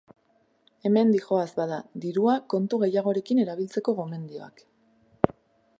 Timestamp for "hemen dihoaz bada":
0.89-1.77